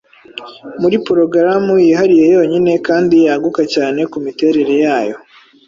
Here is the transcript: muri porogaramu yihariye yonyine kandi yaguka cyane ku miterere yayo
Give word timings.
muri 0.81 0.95
porogaramu 1.05 1.73
yihariye 1.85 2.25
yonyine 2.35 2.71
kandi 2.87 3.15
yaguka 3.27 3.61
cyane 3.73 3.99
ku 4.11 4.17
miterere 4.25 4.73
yayo 4.85 5.15